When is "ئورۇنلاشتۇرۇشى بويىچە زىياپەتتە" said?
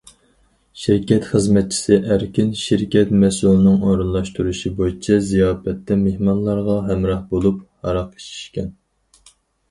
3.89-5.97